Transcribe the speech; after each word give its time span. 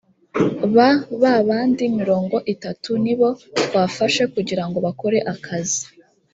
ba 0.75 0.89
babandi 1.21 1.83
mirongo 1.99 2.35
itatu 2.53 2.89
nibo 3.03 3.29
twafashe 3.63 4.23
kugirango 4.33 4.77
bakore 4.85 5.17
akazi 5.33 5.83